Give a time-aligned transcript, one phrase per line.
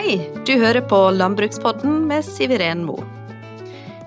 [0.00, 2.94] Hei, du hører på Landbrukspodden med Siveren Mo.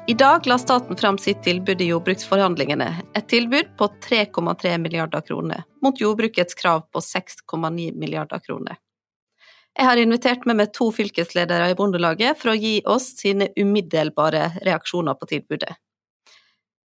[0.08, 5.62] I dag la staten fram sitt tilbud i jordbruksforhandlingene, et tilbud på 3,3 milliarder kroner,
[5.86, 8.82] mot jordbrukets krav på 6,9 milliarder kroner.
[9.78, 14.48] Jeg har invitert med meg to fylkesledere i Bondelaget for å gi oss sine umiddelbare
[14.66, 15.78] reaksjoner på tilbudet.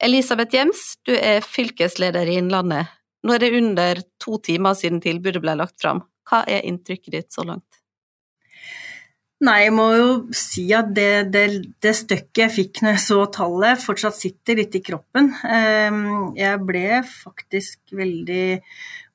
[0.00, 2.88] Elisabeth Jems, du er fylkesleder i Innlandet.
[3.20, 6.06] Nå er det under to timer siden tilbudet ble lagt fram.
[6.24, 7.83] Hva er inntrykket ditt så langt?
[9.42, 11.44] Nei, jeg må jo si at det, det,
[11.82, 15.32] det, støkket jeg fikk når jeg så tallet, fortsatt sitter litt i kroppen.
[15.50, 16.04] Ehm,
[16.38, 18.46] jeg ble faktisk veldig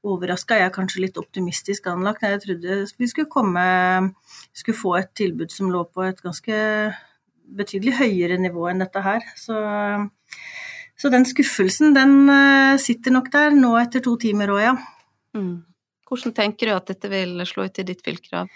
[0.05, 0.59] overraska.
[0.59, 2.27] Jeg er kanskje litt optimistisk anlagt.
[2.27, 3.63] Jeg trodde vi skulle komme
[4.53, 6.59] skulle få et tilbud som lå på et ganske
[7.59, 9.25] betydelig høyere nivå enn dette her.
[9.39, 9.57] Så,
[10.99, 14.75] så den skuffelsen, den eh, sitter nok der nå etter to timer òg, ja.
[15.37, 15.55] Mm.
[16.09, 18.47] Hvordan tenker du at dette vil slå ut i ditt fylke?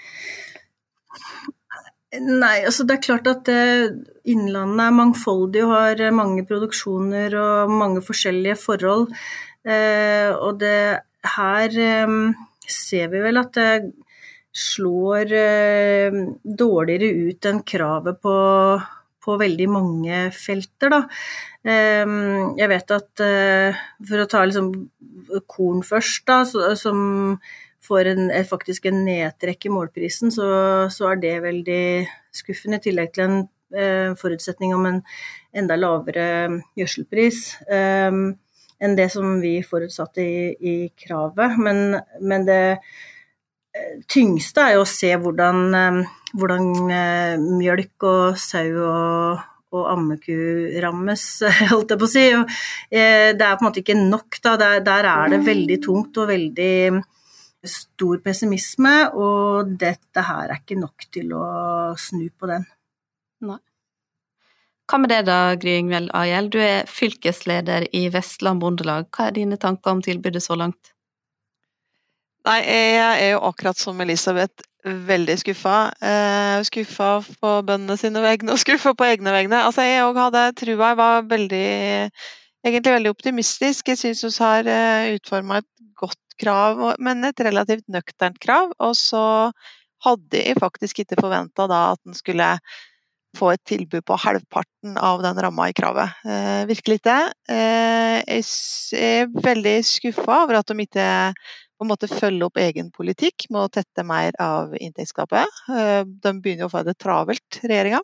[2.22, 3.88] Nei, altså det er klart at eh,
[4.30, 9.08] Innlandet er mangfoldig og har eh, mange produksjoner og mange forskjellige forhold.
[9.66, 11.02] Eh, og det
[11.34, 11.78] her
[12.70, 13.94] ser vi vel at det
[14.54, 15.32] slår
[16.44, 18.36] dårligere ut enn kravet på,
[19.24, 21.00] på veldig mange felter, da.
[21.64, 24.68] Jeg vet at for å ta liksom
[25.50, 26.44] korn først, da,
[26.78, 27.00] som
[27.84, 30.48] får en, faktisk en nedtrekk i målprisen, så,
[30.94, 31.84] så, er det veldig
[32.36, 32.80] skuffende.
[32.80, 33.40] I tillegg til en
[33.76, 35.02] eh, forutsetning om en
[35.54, 36.28] enda lavere
[36.80, 38.24] gjødselpris eh,
[38.84, 40.76] enn det som vi forutsatte i, i
[41.06, 41.58] kravet.
[41.62, 48.38] Men, men, det eh, tyngste er jo å se hvordan, eh, hvordan eh, mjølk og
[48.42, 50.36] sau og og ammeku
[50.84, 51.24] rammes,
[51.72, 52.24] holdt jeg på å si.
[52.94, 54.52] Det er på en måte ikke nok, da.
[54.86, 56.76] Der er det veldig tungt og veldig
[57.70, 61.46] stor pessimisme, og dette her er ikke nok til å
[62.00, 62.66] snu på den.
[63.48, 63.60] Nei.
[64.90, 69.08] Hva med det da, Gry Ingvild Ajel, du er fylkesleder i Vestland Bondelag.
[69.16, 70.92] Hva er dine tanker om tilbudet så langt?
[72.44, 75.78] Nei, jeg er jo akkurat som Elisabeth veldig skuffa.
[76.04, 79.62] Eh, skuffa på bøndene sine vegne og skuffa på egne vegne.
[79.64, 80.90] Altså, jeg òg hadde trua.
[80.92, 81.68] Jeg var veldig,
[82.68, 83.94] egentlig veldig optimistisk.
[83.94, 85.70] Jeg syns vi har eh, utforma et
[86.00, 88.74] godt krav, men et relativt nøkternt krav.
[88.80, 89.26] Og så
[90.04, 92.50] hadde jeg faktisk ikke forventa at en skulle
[93.38, 96.22] få et tilbud på halvparten av den ramma i kravet.
[96.26, 97.20] Eh, virkelig ikke.
[97.50, 98.46] Eh, jeg
[99.00, 103.66] er veldig skuffa over at de ikke på en måte følger opp egen politikk med
[103.66, 105.64] å tette mer av inntektsgapet.
[105.74, 108.04] Eh, de begynner å få det travelt, regjeringa.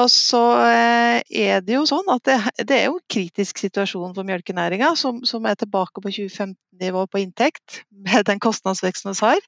[0.00, 4.14] Og så eh, er det jo sånn at det, det er jo en kritisk situasjon
[4.16, 9.46] for melkenæringa, som, som, er tilbake på 2015-nivå på inntekt, med den kostnadsveksten vi har.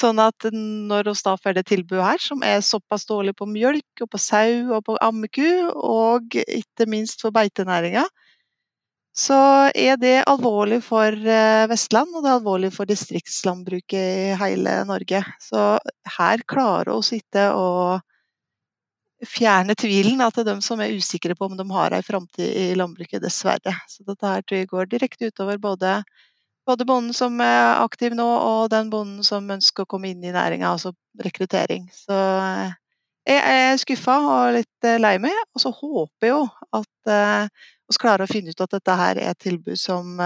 [0.00, 4.04] Sånn at når vi da får det tilbudet her, som er såpass dårlig på mjølk,
[4.04, 8.06] og på sau og på ammeku, og ikke minst for beitenæringa,
[9.12, 14.78] så er det alvorlig for eh, Vestland, og det er alvorlig for distriktslandbruket i hele
[14.88, 15.20] Norge.
[15.36, 15.76] Så
[16.16, 17.68] her klarer vi ikke å
[19.28, 22.66] fjerne tvilen til dem er som er usikre på om de har ei framtid i
[22.78, 23.74] landbruket, dessverre.
[23.88, 26.02] Så dette her går direkte utover både,
[26.66, 30.34] både, bonden som er aktiv nå, og den bonden som ønsker å komme inn i
[30.34, 31.88] næringa, altså rekruttering.
[31.94, 32.74] Så eh,
[33.30, 36.46] jeg er skuffa og litt eh, lei meg, og så håper jeg jo
[36.78, 40.16] at vi klarer å finne ut at dette her er et tilbud som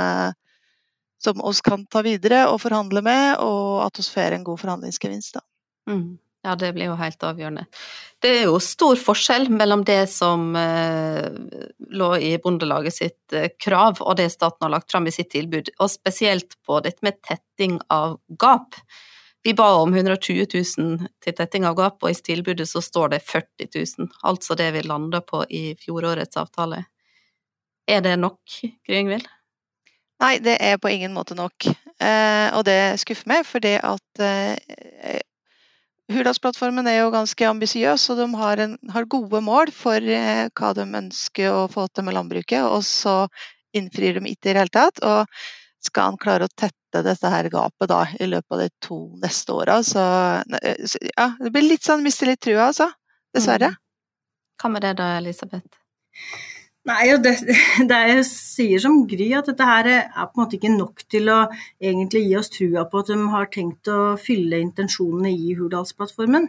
[1.18, 5.38] som oss kan ta videre og forhandle med, og at vi får en god forhandlingsgevinst.
[5.38, 5.42] da.
[5.90, 6.18] Mm.
[6.46, 7.64] Ja, det blir jo helt avgjørende.
[8.22, 11.26] Det er jo stor forskjell mellom det som eh,
[11.90, 15.72] lå i Bondelaget sitt eh, krav og det staten har lagt fram i sitt tilbud,
[15.82, 18.78] og spesielt på dette med tetting av gap.
[19.42, 23.22] Vi ba om 120 000 til tetting av gap, og i tilbudet så står det
[23.26, 26.84] 40 000, altså det vi landa på i fjorårets avtale.
[27.90, 28.38] Er det nok,
[28.86, 29.26] Gryngvild?
[30.22, 31.66] Nei, det er på ingen måte nok.
[31.98, 34.26] Eh, og det skuffer meg, fordi at
[36.12, 40.72] Hurdalsplattformen er jo ganske ambisiøs, og de har, en, har, gode mål for eh, hva
[40.76, 43.24] de ønsker å få til med landbruket, og så
[43.76, 45.02] innfrir de ikke i det hele tatt.
[45.02, 45.26] Og
[45.86, 49.56] skal han klare å tette dette her gapet da, i løpet av de to neste
[49.56, 50.04] åra, så,
[50.86, 52.88] så, ja, det blir litt sånn mister litt trua, altså.
[53.34, 53.74] Dessverre.
[53.74, 53.82] Mm.
[54.62, 55.82] Hva med det da, Elisabeth?
[56.86, 57.32] Nei, det,
[57.90, 61.32] det jeg sier som Gry, at dette her er på en måte ikke nok til
[61.32, 61.40] å
[61.82, 66.46] egentlig gi oss trua på at de har tenkt å fylle intensjonene i Hurdalsplattformen.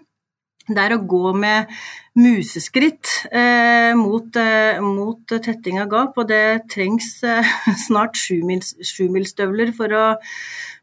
[0.68, 1.72] Det er å gå med
[2.18, 7.52] museskritt eh, mot, eh, mot, tetting av gap, og det trengs eh,
[7.86, 9.96] snart sjumilsstøvler for,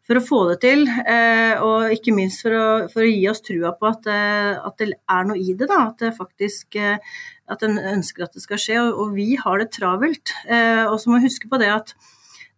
[0.06, 0.86] for, å få det til.
[0.88, 4.78] Eh, og ikke minst for å, for å, gi oss trua på at, eh, at,
[4.80, 5.88] det er noe i det, da.
[5.90, 6.96] At det faktisk eh,
[7.52, 8.80] at en ønsker at det skal skje.
[8.86, 10.32] Og, og vi har det travelt.
[10.88, 11.92] og så må vi huske på det at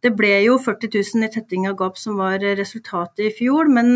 [0.05, 3.95] det ble jo 40 000 i tetting av gap som var resultatet i fjor, men,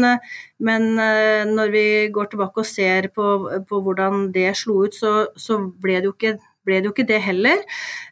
[0.65, 3.27] men eh, når vi går tilbake og ser på,
[3.69, 6.37] på hvordan det slo ut, så, så ble, det ikke,
[6.67, 7.61] ble, det jo ikke, det heller.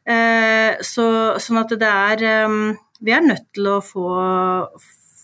[0.04, 1.08] Eh, så,
[1.42, 2.60] sånn at det er eh,
[2.98, 4.10] Vi er nødt til å få,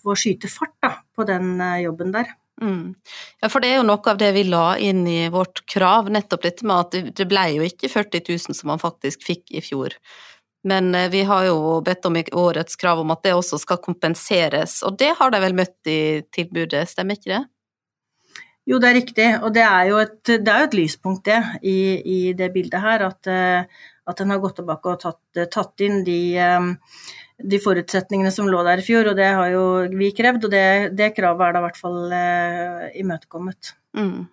[0.00, 2.32] få skyte fart da, på den jobben der.
[2.62, 2.94] Mm.
[3.42, 6.44] Ja, for det er jo noe av det vi la inn i vårt krav, nettopp
[6.46, 9.96] dette med at det ble jo ikke 40 000 som man faktisk fikk i fjor.
[10.64, 13.82] Men eh, vi har jo bedt om i årets krav om at det også skal
[13.84, 15.98] kompenseres, og det har de vel møtt i
[16.32, 17.42] tilbudet, stemmer ikke det?
[18.64, 21.76] Jo, det er riktig, og det er jo et, det er et lyspunkt det i,
[22.00, 23.04] i, det bildet her.
[23.10, 26.70] At, eh, at en har gått tilbake og tatt, tatt inn de, eh,
[27.44, 30.46] de, forutsetningene som lå der i fjor, og det har jo vi krevd.
[30.48, 30.64] Og det,
[30.96, 32.16] det kravet er da i hvert fall
[33.02, 33.74] imøtekommet.
[34.00, 34.24] Mm.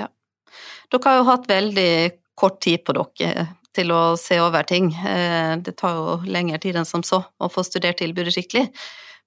[0.00, 0.08] Ja.
[0.88, 1.92] Dere har jo hatt veldig
[2.40, 3.44] kort tid på dere
[3.74, 4.92] til å se over ting.
[4.94, 8.68] Eh, det tar jo lengre tid enn som så å få studert tilbudet skikkelig.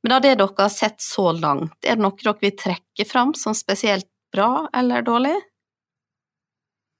[0.03, 3.33] Men av det dere har sett så langt, er det noe dere vil trekke fram
[3.37, 5.35] som spesielt bra eller dårlig?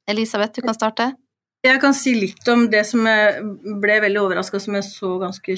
[0.07, 1.11] Elisabeth, du kan starte.
[1.65, 3.41] Jeg kan si litt om det som jeg
[3.81, 5.57] ble veldig overraska som jeg så ganske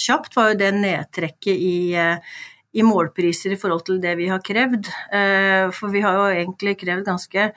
[0.00, 2.38] kjapt, var jo det nedtrekket i, eh,
[2.72, 4.88] i målpriser i forhold til det vi har krevd.
[5.12, 7.50] Eh, for vi har jo egentlig krevd ganske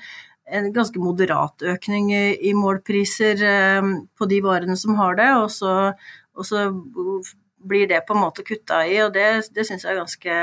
[0.46, 5.94] en ganske moderat økning i, målpriser eh, på de varene som har det, og så,
[6.36, 6.68] og så
[7.64, 10.38] blir det på en måte kutta i, og det, det syns jeg er ganske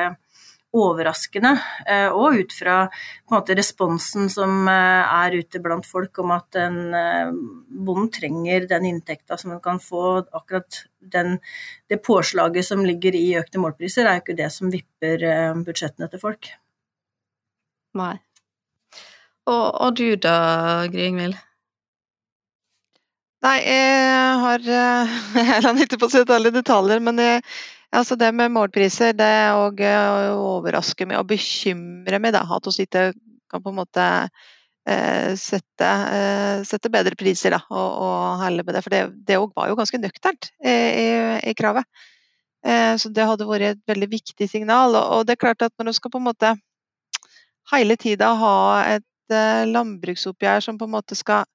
[0.70, 1.50] overraskende.
[1.91, 2.76] Eh, og ut fra
[3.32, 6.81] måte, responsen som eh, er ute blant folk om at en,
[7.69, 10.23] bonden trenger den inntekta som en kan få.
[10.31, 11.37] Akkurat den,
[11.91, 15.29] det påslaget som ligger i økte målpriser, er jo ikke det som vipper
[15.67, 16.52] budsjettene til folk.
[17.99, 18.14] Nei.
[19.48, 20.34] Og, og du da,
[20.92, 21.38] Gryngvild?
[23.40, 25.12] Nei, jeg har eh,
[25.48, 27.40] Jeg la ikke på å sette alle detaljer, men jeg,
[27.96, 32.37] altså det med målpriser det og, eh, overrasker meg og bekymrer meg.
[32.37, 33.10] da, At vi ikke
[33.50, 34.06] kan på en måte
[34.87, 38.84] eh, sette, eh, sette, bedre priser da, og, og helle med det.
[38.84, 41.10] For det, det var jo ganske nøkternt i, i,
[41.50, 41.88] i kravet.
[42.60, 44.94] Eh, så det hadde vært et veldig viktig signal.
[44.94, 46.54] Og, og det er klart at når du skal på en måte
[47.72, 48.56] hele tida ha
[48.96, 49.06] et
[49.70, 51.46] landbruksoppgjør som på en måte skal,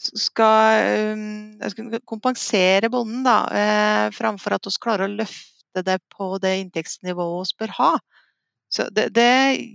[0.00, 6.56] skal um, kompensere bonden, da, eh, framfor at vi klarer å løfte det på det
[6.62, 7.92] inntektsnivået vi bør ha.
[8.74, 9.30] Så det, det,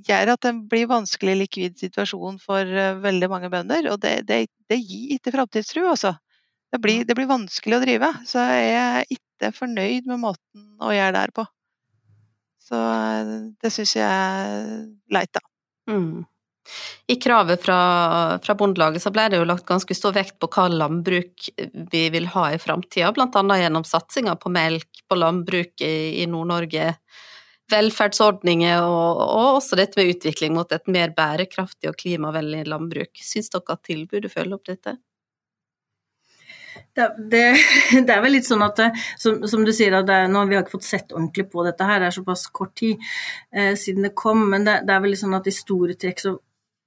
[0.07, 3.91] gjør at det blir vanskelig likvid situasjon for uh, veldig mange bønder.
[3.93, 6.17] Og det, det, det gir ikke framtidstro, altså.
[6.69, 8.09] Det blir, det blir, vanskelig å drive.
[8.29, 11.45] Så jeg er ikke fornøyd med måten å gjøre det her på.
[12.69, 12.79] Så
[13.63, 14.83] det syns jeg er
[15.15, 15.41] leit, da.
[15.89, 16.27] Mm.
[17.07, 17.79] I kravet fra,
[18.43, 21.49] fra Bondelaget så ble det jo lagt ganske stor vekt på hva landbruk
[21.91, 23.57] vi vil ha i framtida, bl.a.
[23.57, 26.93] gjennom satsinga på melk, på landbruk i, i Nord-Norge,
[27.69, 33.21] velferdsordninger og, og, også dette med utvikling mot et mer bærekraftig og klimavennlig landbruk.
[33.25, 34.97] Syns dere at tilbudet følger opp dette?
[36.95, 37.43] Det, det,
[38.07, 38.81] det, er vel litt sånn at
[39.19, 42.01] som, som du sier, at nå, vi har ikke fått sett ordentlig på dette her,
[42.01, 43.01] det er såpass kort tid
[43.53, 44.45] eh, siden det kom.
[44.51, 46.35] Men det, det, er vel litt sånn at i store trekk så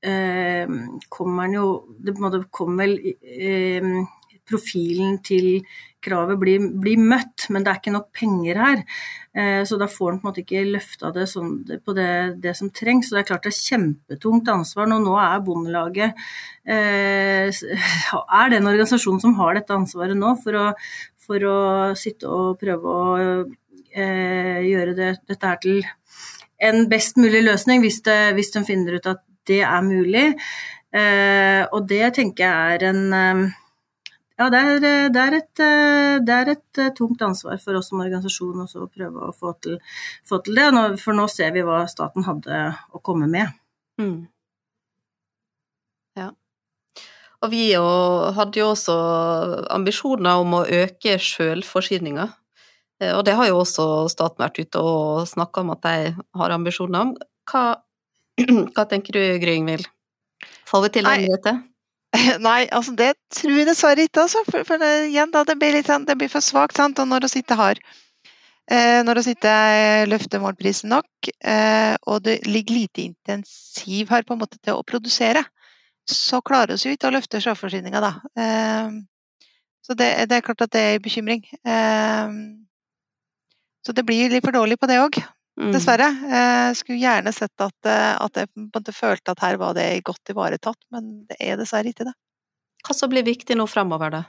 [0.03, 0.67] eh,
[1.09, 1.69] kommer den jo
[1.99, 3.89] Det måte kommer vel eh,
[4.49, 5.63] Profilen til
[6.03, 8.81] kravet blir, blir, møtt, men det er ikke nok penger her.
[9.39, 11.53] Eh, så da får en på en måte ikke løfta det sånn,
[11.87, 12.09] på det,
[12.43, 13.09] det, som trengs.
[13.09, 14.91] Så det er klart det er kjempetungt ansvar.
[14.91, 16.19] Nå, nå er Bondelaget
[16.67, 17.63] eh,
[18.43, 20.69] er den organisasjonen som har dette ansvaret nå, for å,
[21.23, 21.59] for å
[21.99, 23.19] sitte og prøve å
[23.95, 25.85] eh, gjøre det, dette her til
[26.63, 30.29] en best mulig løsning, hvis, det, hvis de finner ut at det er mulig.
[30.93, 33.59] Eh, og det tenker jeg er en eh,
[34.41, 34.83] ja, det er,
[35.13, 39.29] det, er et, eh, det er, et, tungt ansvar for oss som organisasjon å prøve
[39.29, 39.79] å få til,
[40.29, 40.69] få til det.
[41.01, 43.53] For nå ser vi hva staten hadde å komme med.
[44.01, 44.27] Mm.
[46.19, 46.33] Ja.
[47.43, 48.97] Og vi hadde jo også
[49.75, 52.27] ambisjoner om å øke sjølforsyninga.
[53.13, 57.09] Og det har jo også staten vært ute og snakka om at de har ambisjoner
[57.09, 57.17] om.
[57.51, 57.65] Hva
[58.75, 59.89] Hva tenker du, Gryngvild?
[60.69, 61.57] Får vi til det, Merete?
[62.47, 64.27] Nei, altså det tror jeg dessverre ikke.
[64.27, 64.43] Altså.
[64.49, 66.81] For, for det, igjen, da, det, blir litt, sånn, det blir for svakt.
[66.81, 67.81] Og når vi ikke har
[68.71, 69.55] eh, når vi ikke
[70.11, 74.87] løfter målprisen nok, eh, og det ligger lite intensiv her på en måte til å
[74.87, 75.45] produsere,
[76.09, 78.13] så klarer vi ikke å løfte selvforsyninga, da.
[78.37, 79.01] Eh,
[79.83, 81.47] så det, det, er klart at det er en bekymring.
[81.67, 82.35] Eh,
[83.83, 85.19] så det blir litt for dårlig på det òg.
[85.57, 86.09] Dessverre.
[86.33, 90.79] Jeg skulle gjerne sett at, at jeg måte følte at her var det godt ivaretatt,
[90.95, 92.15] men det er dessverre ikke det.
[92.83, 94.23] Hva som blir viktig nå framover, da?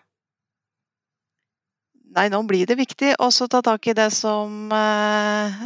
[2.13, 5.61] Nei, nå blir det viktig å ta tak i det som eh,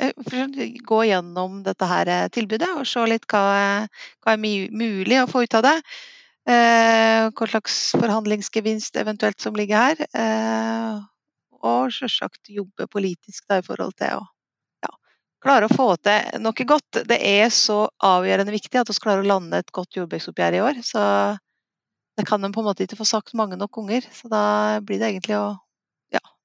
[0.00, 0.12] eh
[0.88, 3.84] Gå gjennom dette her eh, tilbudet og se litt hva,
[4.24, 5.74] hva er mulig å få ut av det.
[6.48, 10.06] Eh, hva slags forhandlingsgevinst eventuelt som ligger her.
[10.16, 11.04] Eh,
[11.66, 14.24] og selvsagt jobbe politisk da, i forhold til å
[15.46, 17.02] klare å få til noe godt.
[17.08, 20.82] Det er så avgjørende viktig at vi klarer å lande et godt jordbruksoppgjør i år.
[20.86, 21.02] Så
[22.16, 24.04] det kan en på en måte ikke få sagt mange nok ganger.
[24.12, 24.42] Så da
[24.82, 25.46] blir det egentlig å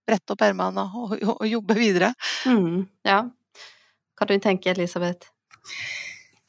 [0.08, 2.13] brette opp ermene og, og, og, jobbe videre.
[2.50, 3.24] Mm, ja.
[4.17, 5.29] Hva du tenker Elisabeth?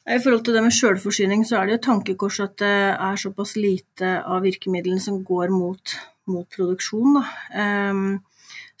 [0.03, 3.55] I forhold til det med selvforsyning, så er det jo tankekors at det er såpass
[3.55, 5.95] lite av virkemidlene som går mot,
[6.27, 7.21] mot produksjon.
[7.55, 8.03] Um,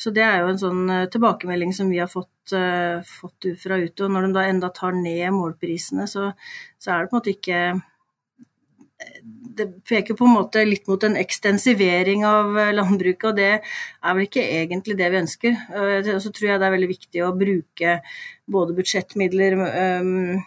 [0.03, 3.79] så det er jo en sånn uh, tilbakemelding som vi har fått, uh, fått fra
[3.79, 4.03] ute.
[4.03, 6.33] Og når de da enda tar ned målprisene, så,
[6.81, 7.63] så er det på en måte ikke
[9.57, 14.15] det peker på en måte litt mot en ekstensivering av eh, landbruket, og det er
[14.17, 15.59] vel ikke egentlig det vi ønsker.
[15.79, 17.97] Og så tror jeg det er veldig viktig å bruke
[18.53, 20.41] både budsjettmidler um,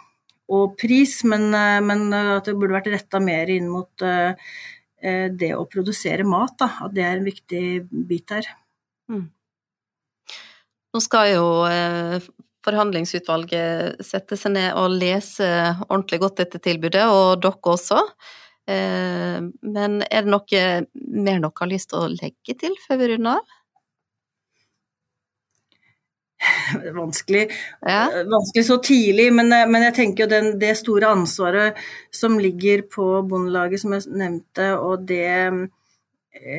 [0.53, 4.35] og pris, men, eh, men, at det burde vært retta mer inn mot uh,
[5.07, 6.57] det å produsere mat.
[6.59, 6.71] Da.
[6.89, 7.65] At det er en viktig
[8.09, 8.51] bit her.
[9.13, 9.27] Mm.
[10.97, 12.17] Nå skal jo uh,
[12.65, 15.45] forhandlingsutvalget sette seg ned og lese
[15.91, 18.01] ordentlig godt dette tilbudet, og dere også.
[18.67, 20.63] Eh, men er det noe
[20.97, 23.53] mer dere har lyst til å legge til før vi runder av?
[26.97, 27.45] Vanskelig,
[27.87, 28.03] ja.
[28.27, 31.79] vanskelig så tidlig, men, eh, men jeg tenker jo den, det store ansvaret
[32.15, 35.63] som ligger på Bondelaget, som jeg nevnte, og det eh,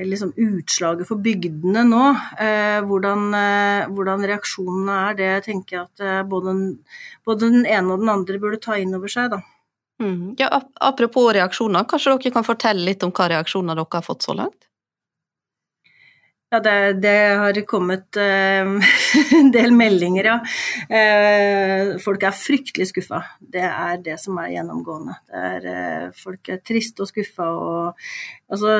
[0.05, 2.05] liksom utslaget for bygdene nå,
[2.43, 6.55] eh, hvordan, eh, hvordan, reaksjonene er, det tenker jeg at både,
[7.25, 9.31] både den ene og den andre burde ta inn over seg.
[9.31, 9.41] da.
[10.01, 10.35] Mm.
[10.37, 10.49] Ja,
[10.81, 14.66] apropos reaksjoner, kanskje dere kan fortelle litt om hva reaksjoner dere har fått så langt?
[16.47, 16.73] Ja, det,
[17.03, 18.69] det har kommet uh,
[19.35, 20.35] en del meldinger, ja.
[20.87, 23.19] Uh, folk er fryktelig skuffa.
[23.43, 25.17] Det er det som er gjennomgående.
[25.27, 27.49] Er, uh, folk er triste og skuffa.
[27.51, 28.05] Og,
[28.47, 28.77] altså,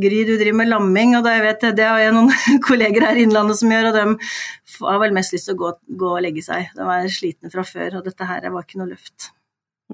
[0.00, 2.32] Gry, du driver med lamming, og det, vet, det har jeg noen
[2.70, 5.74] kolleger her i Innlandet som gjør, og de har vel mest lyst til å gå,
[6.04, 6.72] gå og legge seg.
[6.78, 9.34] De er slitne fra før, og dette her var ikke noe løft.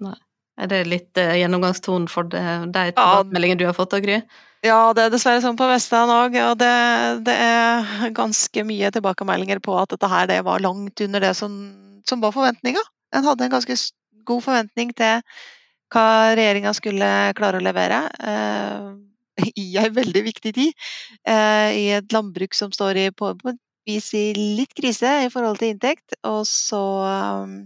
[0.05, 0.15] Nei.
[0.61, 4.21] Er det litt uh, gjennomgangstonen for de, de tilbakemeldingene du har fått, Gry?
[4.65, 6.37] Ja, det er dessverre sånn på Vestland òg.
[6.41, 6.75] Og det,
[7.27, 11.59] det, er ganske mye tilbakemeldinger på at dette her det var langt under det som,
[12.09, 12.81] som var forventninga.
[13.15, 13.77] En hadde en ganske
[14.25, 15.21] god forventning til
[15.93, 18.07] hva regjeringa skulle klare å levere.
[18.23, 18.95] Uh,
[19.61, 20.89] I ei veldig viktig tid.
[21.29, 23.53] Uh, I et landbruk som står i, på, på
[23.85, 26.17] vis i litt krise i forhold til inntekt.
[26.25, 26.85] Og så
[27.45, 27.59] um,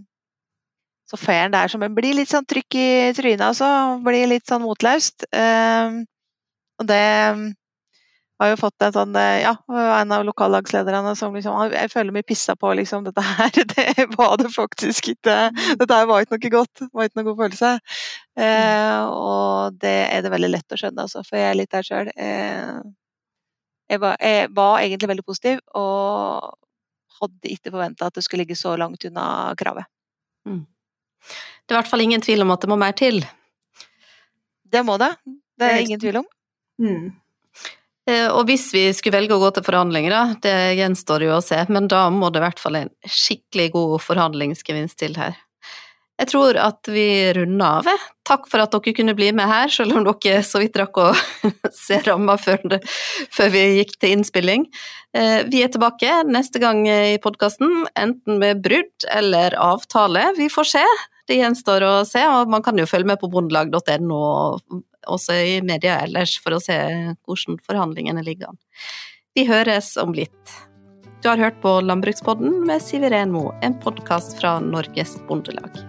[1.09, 3.69] så får der som blir litt sånn trykk i trynet, også,
[4.05, 5.25] Blir litt sånn motløst.
[5.33, 6.05] Uh,
[6.79, 7.47] og det ehm,
[8.39, 9.55] har jo fått en sånn eh, Ja,
[9.99, 13.03] en av lokallagslederne som liksom Jeg føler meg pissa på, liksom.
[13.07, 15.37] Dette her, det var det faktisk ikke.
[15.81, 16.85] Dette her var ikke noe godt.
[16.85, 17.73] Det var ikke noe god følelse.
[18.39, 21.25] Uh, og det er det veldig lett å skjønne, altså.
[21.27, 22.13] For jeg er litt der sjøl.
[22.15, 22.79] Uh,
[23.89, 26.53] jeg, jeg, var egentlig veldig positiv, og
[27.19, 29.89] hadde ikke forventa at det skulle ligge så langt unna kravet.
[30.47, 30.67] Mm.
[31.19, 33.21] Det er i hvert fall ingen tvil om at det må mer til.
[34.69, 35.11] Det må det.
[35.59, 36.29] Det er ingen tvil om.
[36.79, 37.09] Mm.
[38.09, 41.43] Eh, og hvis vi skulle velge å gå til forhandlinger, da, det gjenstår jo å
[41.45, 45.37] se, men da må det i hvert fall en skikkelig god forhandlingsgevinst til her.
[46.19, 47.07] Jeg tror at vi
[47.37, 48.07] runder av.
[48.27, 51.07] Takk for at dere kunne bli med her, selv om dere så vidt rakk å
[51.85, 52.79] se ramma før,
[53.31, 54.65] før, vi gikk til innspilling.
[55.15, 60.33] Eh, vi er tilbake neste gang i podkasten, enten med brudd eller avtale.
[60.37, 60.85] Vi får se.
[61.29, 64.21] Det gjenstår å se, og man kan jo følge med på bondelag.no
[65.09, 66.75] også i media ellers for å se
[67.23, 68.59] hvordan forhandlingene ligger an.
[69.37, 70.57] Vi høres om litt.
[71.23, 75.79] Du har hørt på Landbrukspodden med Siv Iren Moe, en podkast fra Norges Bondelag.